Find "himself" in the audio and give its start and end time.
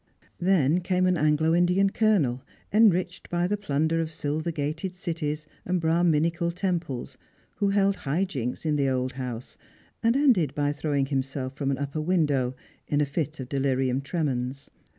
11.05-11.55